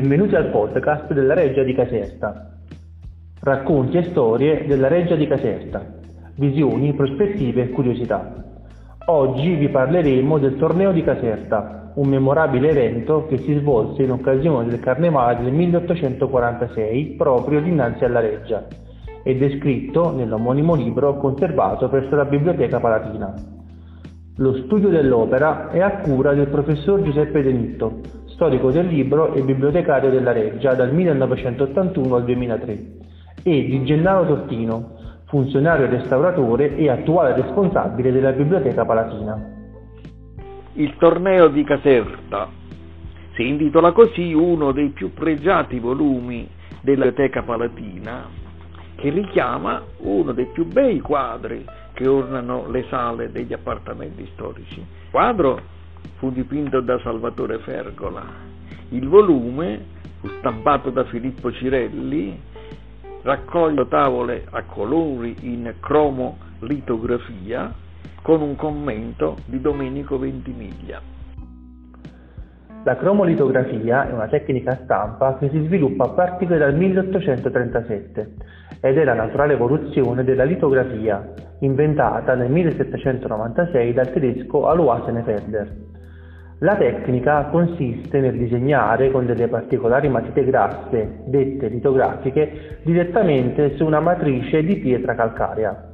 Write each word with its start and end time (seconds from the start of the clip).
benvenuti 0.00 0.34
al 0.34 0.50
podcast 0.50 1.12
della 1.12 1.34
Reggia 1.34 1.62
di 1.62 1.72
Caserta. 1.72 2.50
Racconti 3.40 3.98
e 3.98 4.02
storie 4.10 4.66
della 4.66 4.88
Reggia 4.88 5.14
di 5.14 5.28
Caserta, 5.28 5.86
visioni, 6.34 6.94
prospettive 6.94 7.62
e 7.62 7.68
curiosità. 7.70 8.34
Oggi 9.06 9.54
vi 9.54 9.68
parleremo 9.68 10.38
del 10.38 10.56
torneo 10.56 10.90
di 10.90 11.04
Caserta, 11.04 11.92
un 11.94 12.08
memorabile 12.08 12.70
evento 12.70 13.26
che 13.28 13.38
si 13.38 13.54
svolse 13.54 14.02
in 14.02 14.10
occasione 14.10 14.68
del 14.68 14.80
Carnevale 14.80 15.44
del 15.44 15.52
1846 15.52 17.14
proprio 17.16 17.60
dinanzi 17.60 18.04
alla 18.04 18.18
Reggia 18.18 18.66
è 19.22 19.32
descritto 19.36 20.10
nell'omonimo 20.10 20.74
libro 20.74 21.18
conservato 21.18 21.88
presso 21.88 22.16
la 22.16 22.24
Biblioteca 22.24 22.80
Palatina. 22.80 23.32
Lo 24.38 24.54
studio 24.64 24.88
dell'opera 24.88 25.70
è 25.70 25.78
a 25.78 25.98
cura 25.98 26.34
del 26.34 26.48
professor 26.48 27.00
Giuseppe 27.00 27.42
Denitto, 27.42 28.00
storico 28.34 28.70
del 28.70 28.86
libro 28.86 29.32
e 29.32 29.42
bibliotecario 29.42 30.10
della 30.10 30.32
Reggia 30.32 30.74
dal 30.74 30.92
1981 30.92 32.14
al 32.16 32.24
2003, 32.24 32.72
e 33.42 33.64
di 33.64 33.84
Gennaro 33.84 34.26
Tortino, 34.26 34.96
funzionario 35.26 35.88
restauratore 35.88 36.76
e 36.76 36.90
attuale 36.90 37.34
responsabile 37.34 38.12
della 38.12 38.32
Biblioteca 38.32 38.84
Palatina. 38.84 39.52
Il 40.74 40.96
torneo 40.98 41.48
di 41.48 41.64
Caserta 41.64 42.48
si 43.34 43.46
intitola 43.46 43.92
così 43.92 44.32
uno 44.32 44.72
dei 44.72 44.88
più 44.88 45.12
pregiati 45.12 45.78
volumi 45.78 46.48
della 46.80 47.06
Biblioteca 47.06 47.42
Palatina 47.42 48.42
che 48.96 49.10
richiama 49.10 49.82
uno 49.98 50.32
dei 50.32 50.46
più 50.46 50.66
bei 50.66 51.00
quadri 51.00 51.64
che 51.92 52.06
ornano 52.06 52.68
le 52.68 52.84
sale 52.88 53.30
degli 53.30 53.52
appartamenti 53.52 54.28
storici. 54.32 54.84
Quadro 55.10 55.60
fu 56.16 56.30
dipinto 56.30 56.80
da 56.80 56.98
Salvatore 57.00 57.58
Fergola. 57.58 58.22
Il 58.90 59.08
volume 59.08 59.84
fu 60.20 60.28
stampato 60.38 60.90
da 60.90 61.04
Filippo 61.04 61.52
Cirelli, 61.52 62.40
raccoglie 63.22 63.88
tavole 63.88 64.46
a 64.50 64.62
colori 64.64 65.34
in 65.40 65.74
cromolitografia 65.80 67.72
con 68.22 68.40
un 68.40 68.56
commento 68.56 69.36
di 69.46 69.60
Domenico 69.60 70.18
Ventimiglia. 70.18 71.00
La 72.84 72.96
cromolitografia 72.96 74.08
è 74.08 74.12
una 74.12 74.28
tecnica 74.28 74.80
stampa 74.84 75.38
che 75.38 75.48
si 75.48 75.64
sviluppa 75.64 76.04
a 76.04 76.08
partire 76.10 76.58
dal 76.58 76.74
1837 76.74 78.34
ed 78.80 78.98
è 78.98 79.04
la 79.04 79.14
naturale 79.14 79.54
evoluzione 79.54 80.22
della 80.22 80.44
litografia, 80.44 81.32
inventata 81.60 82.34
nel 82.34 82.50
1796 82.50 83.92
dal 83.94 84.12
tedesco 84.12 84.68
Alois 84.68 85.02
Senefelder. 85.04 85.93
La 86.58 86.76
tecnica 86.76 87.48
consiste 87.50 88.20
nel 88.20 88.38
disegnare 88.38 89.10
con 89.10 89.26
delle 89.26 89.48
particolari 89.48 90.08
matite 90.08 90.44
grasse, 90.44 91.22
dette 91.26 91.66
litografiche, 91.66 92.78
direttamente 92.84 93.76
su 93.76 93.84
una 93.84 93.98
matrice 93.98 94.62
di 94.62 94.76
pietra 94.76 95.14
calcarea. 95.16 95.92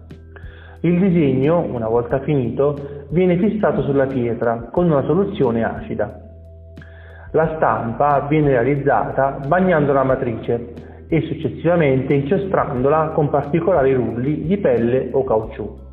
Il 0.81 0.99
disegno, 0.99 1.61
una 1.61 1.89
volta 1.89 2.21
finito, 2.21 3.07
viene 3.11 3.39
fissato 3.39 3.83
sulla 3.83 4.07
pietra 4.07 4.69
con 4.71 4.91
una 4.91 5.03
soluzione 5.05 5.65
acida. 5.65 6.29
La 7.33 7.55
stampa 7.57 8.27
viene 8.29 8.51
realizzata 8.51 9.39
bagnando 9.47 9.93
la 9.93 10.05
matrice 10.05 10.73
e 11.09 11.23
successivamente 11.23 12.15
inchiostrandola 12.15 13.13
con 13.15 13.31
particolari 13.31 13.95
rulli 13.95 14.47
di 14.47 14.59
pelle 14.59 15.09
o 15.13 15.25
caucciù. 15.25 15.89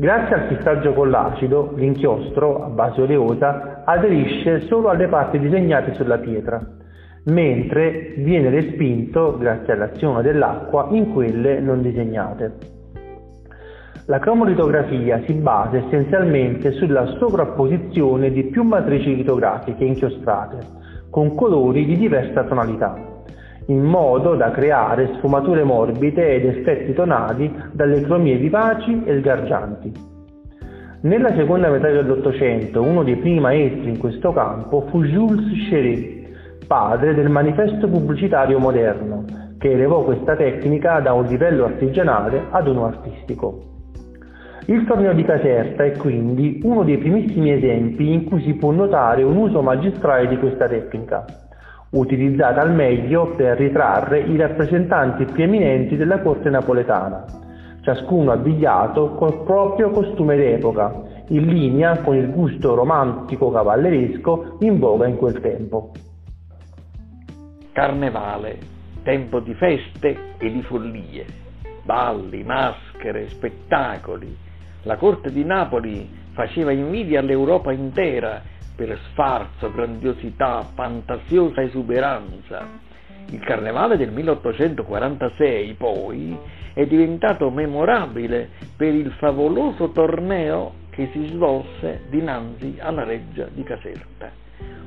Grazie 0.00 0.34
al 0.36 0.46
fissaggio 0.46 0.92
con 0.92 1.10
l'acido, 1.10 1.72
l'inchiostro, 1.74 2.62
a 2.62 2.68
base 2.68 3.02
oleosa, 3.02 3.82
aderisce 3.84 4.60
solo 4.68 4.90
alle 4.90 5.08
parti 5.08 5.40
disegnate 5.40 5.92
sulla 5.94 6.18
pietra, 6.18 6.64
mentre 7.24 8.14
viene 8.18 8.48
respinto, 8.48 9.36
grazie 9.36 9.72
all'azione 9.72 10.22
dell'acqua, 10.22 10.86
in 10.90 11.12
quelle 11.12 11.58
non 11.58 11.82
disegnate. 11.82 12.52
La 14.06 14.20
cromolitografia 14.20 15.20
si 15.26 15.32
basa 15.32 15.78
essenzialmente 15.78 16.70
sulla 16.70 17.04
sovrapposizione 17.18 18.30
di 18.30 18.44
più 18.44 18.62
matrici 18.62 19.16
litografiche 19.16 19.82
inchiostrate, 19.82 20.58
con 21.10 21.34
colori 21.34 21.84
di 21.84 21.96
diversa 21.96 22.44
tonalità, 22.44 23.17
in 23.68 23.82
modo 23.82 24.34
da 24.34 24.50
creare 24.50 25.14
sfumature 25.16 25.62
morbide 25.62 26.34
ed 26.34 26.44
effetti 26.46 26.94
tonali 26.94 27.52
dalle 27.72 28.00
cromie 28.00 28.36
vivaci 28.36 29.02
e 29.04 29.18
sgargianti. 29.20 29.92
Nella 31.00 31.34
seconda 31.34 31.68
metà 31.70 31.88
dell'Ottocento 31.90 32.82
uno 32.82 33.04
dei 33.04 33.16
primi 33.16 33.40
maestri 33.40 33.88
in 33.88 33.98
questo 33.98 34.32
campo 34.32 34.86
fu 34.88 35.02
Jules 35.04 35.68
Chéret, 35.68 36.66
padre 36.66 37.14
del 37.14 37.28
manifesto 37.28 37.88
pubblicitario 37.88 38.58
moderno, 38.58 39.24
che 39.58 39.70
elevò 39.70 40.02
questa 40.02 40.34
tecnica 40.34 41.00
da 41.00 41.12
un 41.12 41.24
livello 41.24 41.64
artigianale 41.64 42.46
ad 42.50 42.66
uno 42.68 42.86
artistico. 42.86 43.62
Il 44.66 44.84
torneo 44.86 45.12
di 45.12 45.24
Caserta 45.24 45.84
è 45.84 45.92
quindi 45.92 46.60
uno 46.62 46.84
dei 46.84 46.98
primissimi 46.98 47.52
esempi 47.52 48.12
in 48.12 48.24
cui 48.24 48.42
si 48.42 48.54
può 48.54 48.70
notare 48.70 49.22
un 49.22 49.36
uso 49.36 49.62
magistrale 49.62 50.26
di 50.26 50.36
questa 50.36 50.66
tecnica, 50.66 51.24
utilizzata 51.90 52.60
al 52.60 52.74
meglio 52.74 53.34
per 53.34 53.56
ritrarre 53.56 54.20
i 54.20 54.36
rappresentanti 54.36 55.24
più 55.24 55.44
eminenti 55.44 55.96
della 55.96 56.20
corte 56.20 56.50
napoletana, 56.50 57.24
ciascuno 57.82 58.32
abbigliato 58.32 59.14
col 59.14 59.42
proprio 59.44 59.90
costume 59.90 60.36
d'epoca, 60.36 61.24
in 61.28 61.46
linea 61.46 62.00
con 62.00 62.16
il 62.16 62.30
gusto 62.30 62.74
romantico 62.74 63.50
cavalleresco 63.50 64.56
in 64.60 64.78
voga 64.78 65.06
in 65.06 65.16
quel 65.16 65.40
tempo. 65.40 65.92
Carnevale, 67.72 68.58
tempo 69.02 69.40
di 69.40 69.54
feste 69.54 70.34
e 70.38 70.50
di 70.50 70.62
follie, 70.62 71.24
balli, 71.84 72.42
maschere, 72.42 73.28
spettacoli, 73.28 74.36
la 74.82 74.96
corte 74.96 75.30
di 75.30 75.44
Napoli 75.44 76.08
faceva 76.32 76.70
invidia 76.72 77.20
all'Europa 77.20 77.72
intera 77.72 78.42
per 78.78 78.96
sfarzo, 79.10 79.72
grandiosità, 79.72 80.62
fantasiosa 80.72 81.62
esuberanza. 81.62 82.64
Il 83.30 83.40
carnevale 83.40 83.96
del 83.96 84.12
1846, 84.12 85.74
poi, 85.74 86.38
è 86.74 86.86
diventato 86.86 87.50
memorabile 87.50 88.50
per 88.76 88.94
il 88.94 89.10
favoloso 89.18 89.90
torneo 89.90 90.74
che 90.90 91.08
si 91.12 91.26
svolse 91.26 92.04
dinanzi 92.08 92.76
alla 92.78 93.02
reggia 93.02 93.48
di 93.52 93.64
Caserta. 93.64 94.30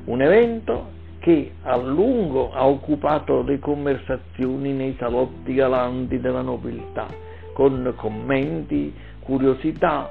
Un 0.06 0.22
evento 0.22 1.00
che 1.18 1.52
a 1.64 1.76
lungo 1.76 2.50
ha 2.50 2.66
occupato 2.66 3.42
le 3.42 3.58
conversazioni 3.58 4.72
nei 4.72 4.96
salotti 4.98 5.52
galanti 5.52 6.18
della 6.18 6.40
nobiltà, 6.40 7.08
con 7.52 7.92
commenti, 7.96 8.94
curiosità 9.20 10.10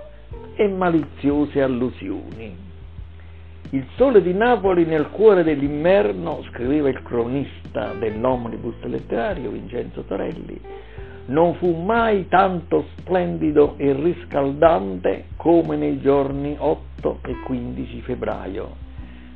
e 0.53 0.67
maliziose 0.67 1.63
allusioni. 1.63 2.70
Il 3.73 3.87
sole 3.95 4.21
di 4.21 4.33
Napoli 4.33 4.83
nel 4.83 5.07
cuore 5.11 5.43
dell'inverno, 5.43 6.43
scriveva 6.49 6.89
il 6.89 7.01
cronista 7.03 7.93
dell'omnibus 7.93 8.75
letterario 8.81 9.51
Vincenzo 9.51 10.01
Torelli, 10.01 10.59
non 11.27 11.53
fu 11.53 11.81
mai 11.81 12.27
tanto 12.27 12.87
splendido 12.97 13.75
e 13.77 13.93
riscaldante 13.93 15.27
come 15.37 15.77
nei 15.77 16.01
giorni 16.01 16.53
8 16.57 17.19
e 17.25 17.33
15 17.45 18.01
febbraio. 18.01 18.75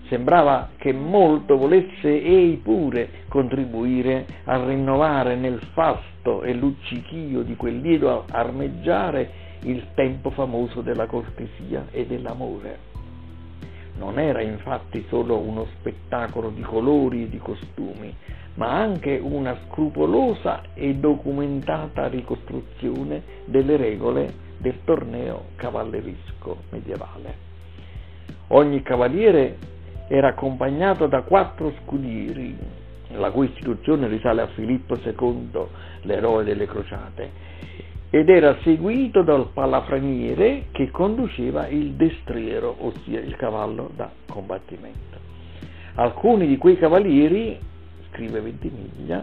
Sembrava 0.09 0.71
che 0.75 0.91
molto 0.91 1.55
volesse 1.55 2.21
ei 2.21 2.57
pure 2.57 3.09
contribuire 3.29 4.25
a 4.43 4.61
rinnovare 4.61 5.37
nel 5.37 5.61
fasto 5.71 6.43
e 6.43 6.53
luccichio 6.53 7.41
di 7.41 7.55
quel 7.55 7.79
lieto 7.79 8.25
armeggiare 8.29 9.29
il 9.61 9.81
tempo 9.93 10.29
famoso 10.29 10.81
della 10.81 11.05
cortesia 11.05 11.85
e 11.89 12.05
dell'amore. 12.05 12.94
Non 13.97 14.19
era 14.19 14.41
infatti 14.41 15.05
solo 15.07 15.37
uno 15.37 15.67
spettacolo 15.79 16.49
di 16.49 16.61
colori 16.61 17.23
e 17.23 17.29
di 17.29 17.37
costumi, 17.37 18.13
ma 18.55 18.71
anche 18.71 19.17
una 19.21 19.57
scrupolosa 19.65 20.61
e 20.73 20.95
documentata 20.95 22.07
ricostruzione 22.07 23.23
delle 23.45 23.77
regole 23.77 24.33
del 24.57 24.79
torneo 24.83 25.45
cavallerisco 25.55 26.63
medievale. 26.71 27.43
Ogni 28.49 28.81
cavaliere 28.81 29.57
era 30.07 30.29
accompagnato 30.29 31.07
da 31.07 31.21
quattro 31.23 31.73
scudieri, 31.81 32.55
la 33.11 33.31
cui 33.31 33.47
istituzione 33.47 34.07
risale 34.07 34.41
a 34.41 34.47
Filippo 34.47 34.95
II, 34.95 35.65
l'eroe 36.01 36.43
delle 36.43 36.67
crociate, 36.67 37.31
ed 38.15 38.29
era 38.29 38.55
seguito 38.63 39.23
dal 39.23 39.49
palafreniere 39.51 40.67
che 40.71 40.89
conduceva 40.89 41.67
il 41.67 41.95
destriero, 41.95 42.73
ossia 42.79 43.19
il 43.19 43.35
cavallo 43.35 43.89
da 43.93 44.09
combattimento. 44.29 45.17
Alcuni 45.95 46.47
di 46.47 46.55
quei 46.55 46.77
cavalieri, 46.77 47.59
scrive 48.09 48.39
Ventimiglia, 48.39 49.21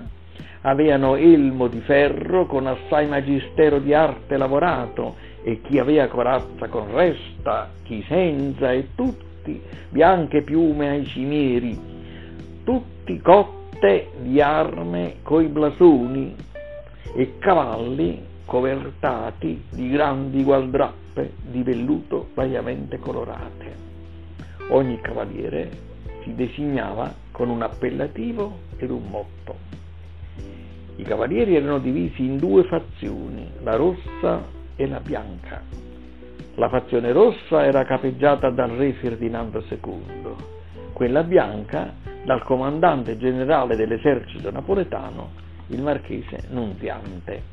avevano 0.61 1.17
elmo 1.17 1.69
di 1.69 1.81
ferro 1.81 2.45
con 2.45 2.67
assai 2.67 3.09
magistero 3.09 3.79
di 3.79 3.95
arte 3.95 4.37
lavorato 4.37 5.17
e 5.43 5.63
chi 5.63 5.79
aveva 5.79 6.07
corazza 6.09 6.69
con 6.69 6.95
resta, 6.95 7.71
chi 7.85 8.05
senza 8.07 8.73
e 8.73 8.89
tutti 8.95 9.59
bianche 9.89 10.43
piume 10.43 10.91
ai 10.91 11.07
cimieri, 11.07 11.81
tutti 12.63 13.19
cotte 13.23 14.09
di 14.19 14.39
arme 14.43 15.15
coi 15.23 15.47
blasoni 15.47 16.37
e 17.17 17.39
cavalli 17.39 18.29
covertati 18.53 19.65
di 19.71 19.89
grandi 19.89 20.43
gualdrappe 20.43 21.33
di 21.41 21.63
velluto 21.63 22.29
variamente 22.35 22.99
colorate. 22.99 23.75
Ogni 24.69 25.01
cavaliere 25.01 25.71
si 26.23 26.35
designava 26.35 27.11
con 27.31 27.49
un 27.49 27.63
appellativo 27.63 28.59
ed 28.77 28.91
un 28.91 29.05
motto. 29.09 29.57
I 30.97 31.03
cavalieri 31.03 31.57
erano 31.57 31.79
divisi 31.79 32.27
in 32.27 32.37
due 32.37 32.65
fazioni, 32.65 33.51
la 33.63 33.77
rossa 33.77 34.45
e 34.77 34.87
la 34.87 35.01
bianca. 35.01 35.63
La 36.57 36.69
fazione 36.69 37.11
rossa 37.11 37.65
era 37.65 37.87
capeggiata 37.87 38.51
dal 38.51 38.73
re 38.73 38.93
Ferdinando 38.93 39.65
II, 39.67 40.35
quella 40.93 41.23
bianca 41.23 41.91
dal 42.23 42.45
comandante 42.45 43.17
generale 43.17 43.77
dell'esercito 43.77 44.51
napoletano, 44.51 45.31
il 45.69 45.81
marchese 45.81 46.49
Nunziante. 46.51 47.52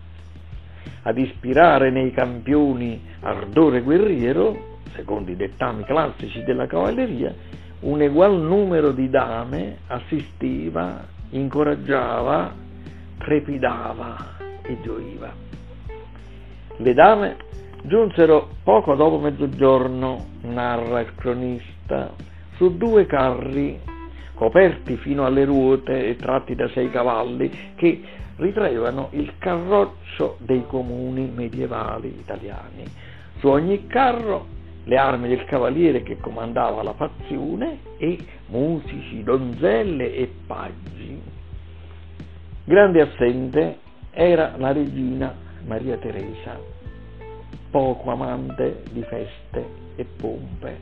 Ad 1.04 1.18
ispirare 1.18 1.90
nei 1.92 2.12
campioni 2.12 3.02
ardore 3.22 3.82
guerriero, 3.82 4.78
secondo 4.96 5.32
i 5.32 5.36
dettami 5.36 5.84
classici 5.84 6.44
della 6.44 6.68
cavalleria, 6.68 7.34
un 7.82 8.02
egual 8.02 8.40
numero 8.42 8.92
di 8.92 9.10
dame 9.10 9.78
assistiva, 9.88 11.06
incoraggiava, 11.30 12.54
trepidava 13.18 14.16
e 14.62 14.78
gioiva. 14.82 15.32
Le 16.78 16.94
dame 16.94 17.38
giunsero 17.84 18.50
poco 18.64 18.96
dopo 18.96 19.20
mezzogiorno, 19.20 20.26
narra 20.42 21.00
il 21.02 21.16
cronista, 21.16 22.14
su 22.56 22.78
due 22.78 23.06
carri 23.06 23.80
coperti 24.40 24.96
fino 24.96 25.26
alle 25.26 25.44
ruote 25.44 26.08
e 26.08 26.16
tratti 26.16 26.56
da 26.56 26.70
sei 26.70 26.90
cavalli 26.90 27.52
che 27.76 28.02
ritraevano 28.38 29.10
il 29.12 29.34
carroccio 29.38 30.38
dei 30.40 30.66
comuni 30.66 31.30
medievali 31.30 32.08
italiani. 32.08 32.86
Su 33.40 33.50
ogni 33.50 33.86
carro 33.86 34.46
le 34.86 34.96
armi 34.96 35.28
del 35.28 35.44
cavaliere 35.44 36.04
che 36.04 36.20
comandava 36.22 36.82
la 36.84 36.94
fazione 36.94 37.80
e 37.98 38.18
musici, 38.48 39.24
donzelle 39.24 40.16
e 40.16 40.32
paggi. 40.48 41.22
Grande 42.64 43.02
assente 43.02 43.78
era 44.12 44.54
la 44.56 44.72
regina 44.72 45.36
Maria 45.66 45.98
Teresa, 45.98 46.58
poco 47.70 48.10
amante 48.10 48.84
di 48.90 49.04
feste 49.04 49.66
e 49.98 50.06
pompe, 50.06 50.78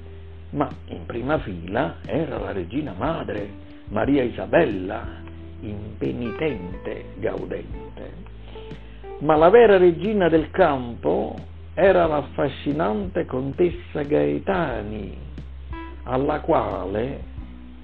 ma 0.52 0.70
in 0.88 1.06
prima 1.06 1.40
fila 1.40 1.98
era 2.06 2.38
la 2.38 2.52
regina 2.52 2.94
madre, 2.98 3.50
Maria 3.90 4.24
Isabella, 4.24 5.06
impenitente, 5.62 7.14
gaudente. 7.18 8.26
Ma 9.20 9.36
la 9.36 9.50
vera 9.50 9.78
regina 9.78 10.30
del 10.30 10.52
campo 10.52 11.36
era 11.74 12.06
l'affascinante 12.06 13.26
contessa 13.26 14.02
Gaetani, 14.02 15.18
alla 16.04 16.40
quale, 16.40 17.24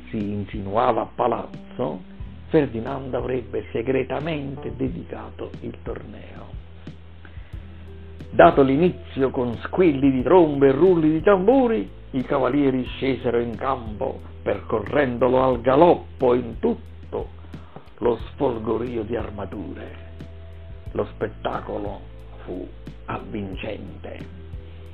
si 0.09 0.17
insinuava 0.17 1.01
a 1.01 1.09
palazzo, 1.13 2.11
Ferdinando 2.53 3.17
avrebbe 3.17 3.65
segretamente 3.71 4.75
dedicato 4.75 5.49
il 5.61 5.75
torneo. 5.81 6.51
Dato 8.29 8.61
l'inizio 8.61 9.31
con 9.31 9.55
squilli 9.63 10.11
di 10.11 10.21
trombe 10.21 10.67
e 10.67 10.71
rulli 10.71 11.09
di 11.09 11.21
tamburi, 11.23 11.89
i 12.13 12.23
cavalieri 12.23 12.83
scesero 12.85 13.39
in 13.39 13.55
campo, 13.55 14.21
percorrendolo 14.43 15.41
al 15.41 15.61
galoppo 15.61 16.35
in 16.35 16.59
tutto 16.59 17.29
lo 17.97 18.17
sfolgorio 18.31 19.03
di 19.03 19.15
armature. 19.15 20.11
Lo 20.91 21.05
spettacolo 21.05 22.01
fu 22.43 22.67
avvincente. 23.05 24.19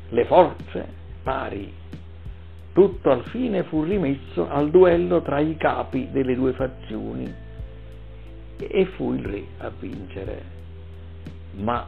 Le 0.10 0.26
forze 0.26 0.88
pari. 1.24 1.74
Tutto 2.72 3.10
al 3.10 3.26
fine 3.26 3.64
fu 3.64 3.84
rimesso 3.84 4.48
al 4.48 4.70
duello 4.70 5.22
tra 5.22 5.40
i 5.40 5.58
capi 5.58 6.10
delle 6.12 6.36
due 6.36 6.54
fazioni 6.54 7.34
e 8.58 8.86
fu 8.96 9.14
il 9.14 9.26
re 9.26 9.44
a 9.58 9.70
vincere. 9.78 10.44
Ma 11.56 11.86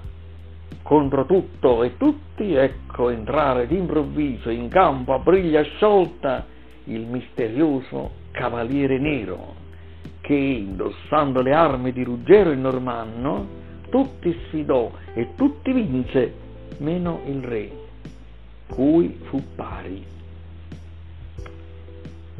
contro 0.82 1.26
tutto 1.26 1.84
e 1.84 1.98
tutti 1.98 2.54
ecco 2.54 3.10
entrare 3.10 3.68
d'improvviso 3.68 4.50
in 4.50 4.68
campo 4.68 5.14
a 5.14 5.20
briglia 5.20 5.62
sciolta 5.62 6.46
il 6.86 7.06
misterioso 7.06 8.12
cavaliere 8.32 8.98
nero 8.98 9.56
che 10.22 10.34
indossando 10.34 11.42
le 11.42 11.54
armi 11.54 11.92
di 11.92 12.04
Ruggero 12.04 12.52
e 12.52 12.56
Normanno 12.56 13.60
tutti 13.90 14.36
sfidò 14.46 14.92
e 15.14 15.36
tutti 15.36 15.72
vinse 15.72 16.34
meno 16.78 17.22
il 17.26 17.44
re 17.44 17.72
cui 18.68 19.20
fu 19.24 19.42
pari 19.56 20.12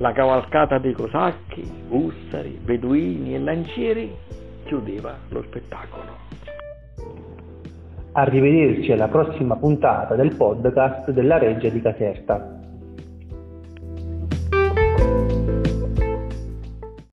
la 0.02 0.14
cavalcata 0.14 0.80
dei 0.80 0.94
cosacchi, 0.94 1.64
ussari, 1.90 2.60
beduini 2.60 3.36
e 3.36 3.40
lancieri 3.40 4.12
chiudeva 4.66 5.16
lo 5.30 5.44
spettacolo. 5.44 6.31
Arrivederci 8.14 8.92
alla 8.92 9.08
prossima 9.08 9.56
puntata 9.56 10.16
del 10.16 10.36
podcast 10.36 11.12
della 11.12 11.38
Reggia 11.38 11.70
di 11.70 11.82
Caserta. 11.82 12.61